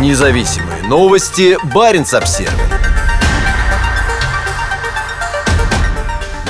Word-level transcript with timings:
Независимые 0.00 0.82
новости. 0.88 1.56
Барин 1.72 2.02
обсерва 2.02 2.50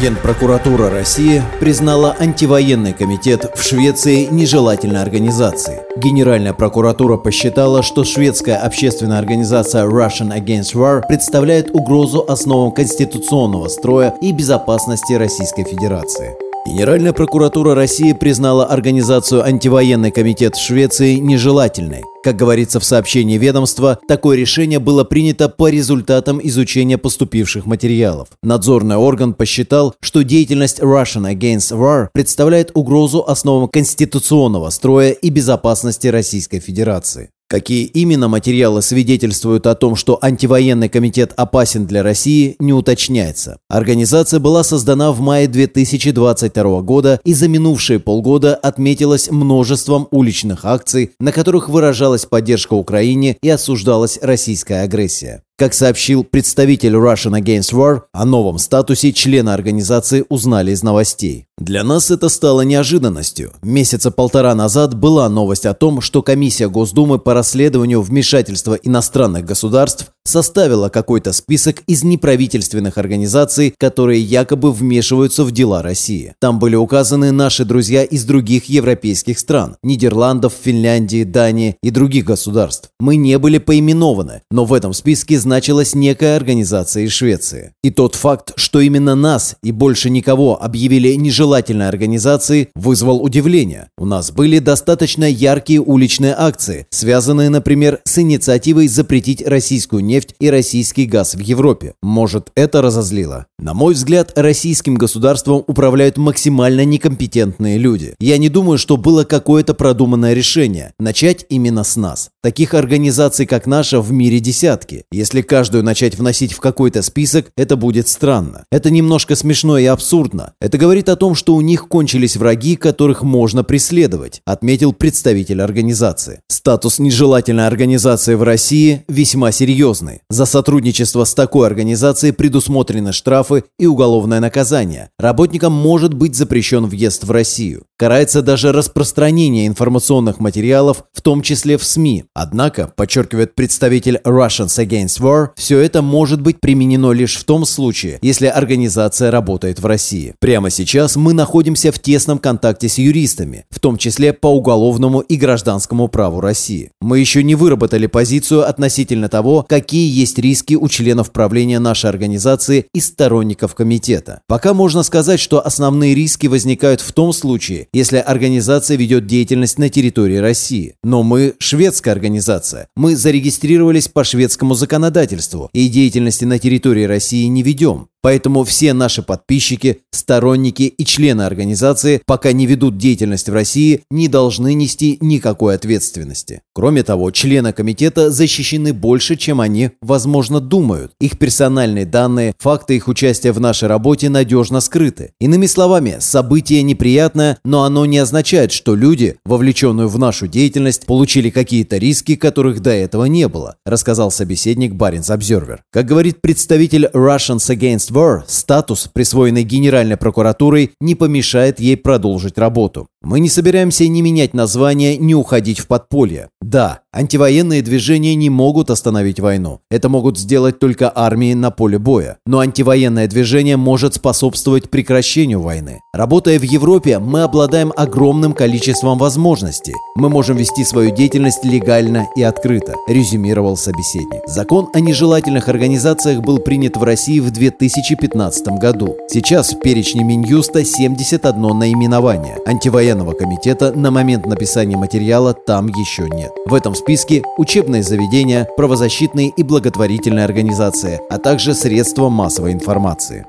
Генпрокуратура 0.00 0.90
России 0.90 1.42
признала 1.60 2.16
антивоенный 2.18 2.92
комитет 2.92 3.52
в 3.56 3.62
Швеции 3.62 4.26
нежелательной 4.26 5.02
организацией. 5.02 5.78
Генеральная 5.96 6.52
прокуратура 6.52 7.16
посчитала, 7.16 7.82
что 7.82 8.04
шведская 8.04 8.56
общественная 8.56 9.18
организация 9.18 9.84
Russian 9.84 10.36
Against 10.36 10.74
War 10.74 11.06
представляет 11.06 11.70
угрозу 11.72 12.24
основам 12.28 12.72
конституционного 12.72 13.68
строя 13.68 14.14
и 14.20 14.32
безопасности 14.32 15.12
Российской 15.12 15.64
Федерации. 15.64 16.47
Генеральная 16.68 17.14
прокуратура 17.14 17.74
России 17.74 18.12
признала 18.12 18.66
организацию 18.66 19.42
антивоенный 19.42 20.10
комитет 20.10 20.54
Швеции 20.54 21.14
нежелательной. 21.14 22.02
Как 22.22 22.36
говорится 22.36 22.78
в 22.78 22.84
сообщении 22.84 23.38
ведомства, 23.38 23.98
такое 24.06 24.36
решение 24.36 24.78
было 24.78 25.02
принято 25.04 25.48
по 25.48 25.70
результатам 25.70 26.38
изучения 26.42 26.98
поступивших 26.98 27.64
материалов. 27.64 28.28
Надзорный 28.42 28.96
орган 28.96 29.32
посчитал, 29.32 29.94
что 30.00 30.22
деятельность 30.22 30.80
Russian 30.80 31.32
Against 31.32 31.72
War 31.72 32.08
представляет 32.12 32.70
угрозу 32.74 33.24
основам 33.26 33.68
конституционного 33.68 34.68
строя 34.68 35.12
и 35.12 35.30
безопасности 35.30 36.08
Российской 36.08 36.60
Федерации. 36.60 37.30
Какие 37.48 37.84
именно 37.84 38.28
материалы 38.28 38.82
свидетельствуют 38.82 39.66
о 39.66 39.74
том, 39.74 39.96
что 39.96 40.18
антивоенный 40.20 40.90
комитет 40.90 41.32
опасен 41.34 41.86
для 41.86 42.02
России, 42.02 42.56
не 42.58 42.74
уточняется. 42.74 43.58
Организация 43.70 44.38
была 44.38 44.62
создана 44.62 45.12
в 45.12 45.20
мае 45.20 45.48
2022 45.48 46.82
года 46.82 47.20
и 47.24 47.32
за 47.32 47.48
минувшие 47.48 48.00
полгода 48.00 48.54
отметилась 48.54 49.30
множеством 49.30 50.08
уличных 50.10 50.66
акций, 50.66 51.12
на 51.18 51.32
которых 51.32 51.70
выражалась 51.70 52.26
поддержка 52.26 52.74
Украине 52.74 53.38
и 53.40 53.48
осуждалась 53.48 54.18
российская 54.20 54.82
агрессия. 54.82 55.42
Как 55.58 55.74
сообщил 55.74 56.22
представитель 56.22 56.94
Russian 56.94 57.36
Against 57.36 57.74
War, 57.74 58.02
о 58.12 58.24
новом 58.24 58.58
статусе 58.58 59.12
члена 59.12 59.54
организации 59.54 60.24
узнали 60.28 60.70
из 60.70 60.84
новостей. 60.84 61.48
Для 61.58 61.82
нас 61.82 62.12
это 62.12 62.28
стало 62.28 62.60
неожиданностью. 62.60 63.52
Месяца 63.60 64.12
полтора 64.12 64.54
назад 64.54 64.94
была 64.94 65.28
новость 65.28 65.66
о 65.66 65.74
том, 65.74 66.00
что 66.00 66.22
комиссия 66.22 66.68
Госдумы 66.68 67.18
по 67.18 67.34
расследованию 67.34 68.02
вмешательства 68.02 68.74
иностранных 68.74 69.44
государств 69.44 70.12
составила 70.28 70.88
какой-то 70.90 71.32
список 71.32 71.82
из 71.86 72.04
неправительственных 72.04 72.98
организаций, 72.98 73.74
которые 73.76 74.20
якобы 74.20 74.72
вмешиваются 74.72 75.44
в 75.44 75.50
дела 75.50 75.82
России. 75.82 76.34
Там 76.40 76.58
были 76.58 76.76
указаны 76.76 77.32
наши 77.32 77.64
друзья 77.64 78.04
из 78.04 78.24
других 78.24 78.66
европейских 78.66 79.38
стран– 79.38 79.76
Нидерландов, 79.82 80.52
Финляндии, 80.62 81.24
Дании 81.24 81.76
и 81.82 81.90
других 81.90 82.26
государств. 82.26 82.90
Мы 83.00 83.16
не 83.16 83.38
были 83.38 83.58
поименованы, 83.58 84.42
но 84.50 84.64
в 84.64 84.72
этом 84.72 84.92
списке 84.92 85.38
значилась 85.38 85.94
некая 85.94 86.36
организация 86.36 87.04
из 87.04 87.12
Швеции. 87.12 87.72
И 87.82 87.90
тот 87.90 88.14
факт, 88.14 88.52
что 88.56 88.80
именно 88.80 89.14
нас 89.14 89.56
и 89.62 89.72
больше 89.72 90.10
никого 90.10 90.62
объявили 90.62 91.14
нежелательной 91.14 91.88
организацией, 91.88 92.68
вызвал 92.74 93.22
удивление. 93.22 93.88
У 93.96 94.04
нас 94.04 94.30
были 94.30 94.58
достаточно 94.58 95.24
яркие 95.24 95.80
уличные 95.80 96.34
акции, 96.36 96.86
связанные, 96.90 97.48
например, 97.48 98.00
с 98.04 98.18
инициативой 98.18 98.88
запретить 98.88 99.42
российскую 99.46 100.04
нефть 100.04 100.17
нефть 100.18 100.34
и 100.40 100.50
российский 100.50 101.06
газ 101.06 101.36
в 101.36 101.38
Европе. 101.38 101.94
Может, 102.02 102.50
это 102.56 102.82
разозлило? 102.82 103.46
На 103.58 103.74
мой 103.74 103.94
взгляд, 103.94 104.32
российским 104.36 104.96
государством 104.96 105.64
управляют 105.66 106.16
максимально 106.16 106.84
некомпетентные 106.84 107.78
люди. 107.78 108.14
Я 108.18 108.38
не 108.38 108.48
думаю, 108.48 108.78
что 108.78 108.96
было 108.96 109.24
какое-то 109.24 109.74
продуманное 109.74 110.34
решение. 110.34 110.92
Начать 110.98 111.46
именно 111.48 111.84
с 111.84 111.96
нас. 111.96 112.30
Таких 112.42 112.74
организаций, 112.74 113.46
как 113.46 113.66
наша, 113.66 114.00
в 114.00 114.12
мире 114.12 114.40
десятки. 114.40 115.04
Если 115.10 115.42
каждую 115.42 115.84
начать 115.84 116.16
вносить 116.16 116.52
в 116.52 116.60
какой-то 116.60 117.02
список, 117.02 117.50
это 117.56 117.76
будет 117.76 118.08
странно. 118.08 118.64
Это 118.70 118.90
немножко 118.90 119.34
смешно 119.36 119.78
и 119.78 119.86
абсурдно. 119.86 120.52
Это 120.60 120.78
говорит 120.78 121.08
о 121.08 121.16
том, 121.16 121.34
что 121.34 121.54
у 121.54 121.60
них 121.60 121.88
кончились 121.88 122.36
враги, 122.36 122.76
которых 122.76 123.22
можно 123.22 123.64
преследовать, 123.64 124.40
отметил 124.44 124.92
представитель 124.92 125.62
организации. 125.62 126.40
Статус 126.48 126.98
нежелательной 126.98 127.66
организации 127.66 128.34
в 128.34 128.42
России 128.42 129.04
весьма 129.08 129.52
серьезный 129.52 129.68
серьезны. 129.68 130.20
За 130.30 130.46
сотрудничество 130.46 131.24
с 131.24 131.34
такой 131.34 131.66
организацией 131.66 132.32
предусмотрены 132.32 133.12
штрафы 133.48 133.64
и 133.78 133.86
уголовное 133.86 134.40
наказание. 134.40 135.10
Работникам 135.18 135.72
может 135.72 136.14
быть 136.14 136.34
запрещен 136.34 136.86
въезд 136.86 137.24
в 137.24 137.30
Россию. 137.30 137.87
Карается 137.98 138.42
даже 138.42 138.70
распространение 138.70 139.66
информационных 139.66 140.38
материалов, 140.38 141.02
в 141.12 141.20
том 141.20 141.42
числе 141.42 141.76
в 141.76 141.82
СМИ. 141.82 142.26
Однако, 142.32 142.92
подчеркивает 142.94 143.56
представитель 143.56 144.20
Russians 144.24 144.78
Against 144.78 145.20
War, 145.20 145.48
все 145.56 145.80
это 145.80 146.00
может 146.00 146.40
быть 146.40 146.60
применено 146.60 147.10
лишь 147.10 147.34
в 147.34 147.42
том 147.42 147.66
случае, 147.66 148.20
если 148.22 148.46
организация 148.46 149.32
работает 149.32 149.80
в 149.80 149.86
России. 149.86 150.32
Прямо 150.38 150.70
сейчас 150.70 151.16
мы 151.16 151.32
находимся 151.32 151.90
в 151.90 151.98
тесном 151.98 152.38
контакте 152.38 152.88
с 152.88 152.98
юристами, 152.98 153.64
в 153.68 153.80
том 153.80 153.98
числе 153.98 154.32
по 154.32 154.46
уголовному 154.46 155.18
и 155.18 155.34
гражданскому 155.34 156.06
праву 156.06 156.40
России. 156.40 156.92
Мы 157.00 157.18
еще 157.18 157.42
не 157.42 157.56
выработали 157.56 158.06
позицию 158.06 158.68
относительно 158.68 159.28
того, 159.28 159.66
какие 159.68 160.08
есть 160.08 160.38
риски 160.38 160.74
у 160.74 160.86
членов 160.86 161.32
правления 161.32 161.80
нашей 161.80 162.10
организации 162.10 162.86
и 162.94 163.00
сторонников 163.00 163.74
комитета. 163.74 164.40
Пока 164.46 164.72
можно 164.72 165.02
сказать, 165.02 165.40
что 165.40 165.66
основные 165.66 166.14
риски 166.14 166.46
возникают 166.46 167.00
в 167.00 167.10
том 167.10 167.32
случае, 167.32 167.87
если 167.92 168.18
организация 168.18 168.96
ведет 168.96 169.26
деятельность 169.26 169.78
на 169.78 169.88
территории 169.88 170.36
России. 170.36 170.94
Но 171.02 171.22
мы 171.22 171.54
шведская 171.58 172.12
организация. 172.12 172.88
Мы 172.96 173.16
зарегистрировались 173.16 174.08
по 174.08 174.24
шведскому 174.24 174.74
законодательству 174.74 175.70
и 175.72 175.88
деятельности 175.88 176.44
на 176.44 176.58
территории 176.58 177.04
России 177.04 177.44
не 177.46 177.62
ведем. 177.62 178.08
Поэтому 178.22 178.64
все 178.64 178.92
наши 178.92 179.22
подписчики, 179.22 180.00
сторонники 180.10 180.82
и 180.82 181.04
члены 181.04 181.42
организации, 181.42 182.20
пока 182.26 182.52
не 182.52 182.66
ведут 182.66 182.98
деятельность 182.98 183.48
в 183.48 183.52
России, 183.52 184.02
не 184.10 184.28
должны 184.28 184.74
нести 184.74 185.18
никакой 185.20 185.76
ответственности. 185.76 186.62
Кроме 186.74 187.02
того, 187.02 187.30
члены 187.30 187.72
комитета 187.72 188.30
защищены 188.30 188.92
больше, 188.92 189.36
чем 189.36 189.60
они, 189.60 189.90
возможно, 190.00 190.60
думают. 190.60 191.12
Их 191.20 191.38
персональные 191.38 192.06
данные, 192.06 192.54
факты 192.58 192.96
их 192.96 193.08
участия 193.08 193.52
в 193.52 193.60
нашей 193.60 193.88
работе 193.88 194.28
надежно 194.28 194.80
скрыты. 194.80 195.32
Иными 195.40 195.66
словами, 195.66 196.16
событие 196.18 196.82
неприятное, 196.82 197.58
но 197.64 197.84
оно 197.84 198.04
не 198.06 198.18
означает, 198.18 198.72
что 198.72 198.94
люди, 198.96 199.36
вовлеченные 199.44 200.08
в 200.08 200.18
нашу 200.18 200.48
деятельность, 200.48 201.06
получили 201.06 201.50
какие-то 201.50 201.96
риски, 201.98 202.34
которых 202.34 202.80
до 202.80 202.90
этого 202.90 203.26
не 203.26 203.48
было, 203.48 203.76
рассказал 203.84 204.30
собеседник 204.30 204.94
Баринс 204.94 205.30
Обзервер. 205.30 205.82
Как 205.92 206.06
говорит 206.06 206.40
представитель 206.40 207.06
Russians 207.12 207.68
Against 207.68 208.07
War 208.10 208.42
статус, 208.46 209.08
присвоенный 209.12 209.64
Генеральной 209.64 210.16
прокуратурой, 210.16 210.92
не 211.00 211.14
помешает 211.14 211.80
ей 211.80 211.96
продолжить 211.96 212.58
работу. 212.58 213.08
Мы 213.20 213.40
не 213.40 213.48
собираемся 213.48 214.06
ни 214.06 214.20
менять 214.20 214.54
название, 214.54 215.16
ни 215.16 215.34
уходить 215.34 215.80
в 215.80 215.88
подполье. 215.88 216.50
Да, 216.60 217.00
антивоенные 217.12 217.82
движения 217.82 218.36
не 218.36 218.48
могут 218.48 218.90
остановить 218.90 219.40
войну. 219.40 219.80
Это 219.90 220.08
могут 220.08 220.38
сделать 220.38 220.78
только 220.78 221.10
армии 221.12 221.52
на 221.54 221.72
поле 221.72 221.98
боя. 221.98 222.38
Но 222.46 222.60
антивоенное 222.60 223.26
движение 223.26 223.76
может 223.76 224.14
способствовать 224.14 224.88
прекращению 224.88 225.60
войны. 225.62 225.98
Работая 226.14 226.60
в 226.60 226.62
Европе, 226.62 227.18
мы 227.18 227.42
обладаем 227.42 227.92
огромным 227.96 228.52
количеством 228.52 229.18
возможностей. 229.18 229.94
Мы 230.14 230.28
можем 230.28 230.56
вести 230.56 230.84
свою 230.84 231.10
деятельность 231.10 231.64
легально 231.64 232.28
и 232.36 232.42
открыто, 232.44 232.94
резюмировал 233.08 233.76
собеседник. 233.76 234.42
Закон 234.46 234.90
о 234.94 235.00
нежелательных 235.00 235.68
организациях 235.68 236.40
был 236.40 236.58
принят 236.58 236.96
в 236.96 237.02
России 237.02 237.40
в 237.40 237.50
2015 237.50 238.68
году. 238.78 239.16
Сейчас 239.28 239.72
в 239.72 239.80
перечне 239.80 240.22
Минюста 240.22 240.84
71 240.84 241.78
наименование. 241.78 242.58
Антивоенные 242.64 243.07
военного 243.08 243.32
комитета 243.32 243.90
на 243.92 244.10
момент 244.10 244.44
написания 244.44 244.98
материала 244.98 245.54
там 245.54 245.86
еще 245.88 246.28
нет. 246.28 246.52
В 246.66 246.74
этом 246.74 246.94
списке 246.94 247.42
учебные 247.56 248.02
заведения, 248.02 248.68
правозащитные 248.76 249.48
и 249.48 249.62
благотворительные 249.62 250.44
организации, 250.44 251.18
а 251.30 251.38
также 251.38 251.72
средства 251.72 252.28
массовой 252.28 252.72
информации. 252.72 253.46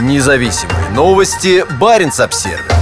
Независимые 0.00 0.90
новости. 0.94 1.64
Барин 1.80 2.12
обсервис 2.16 2.81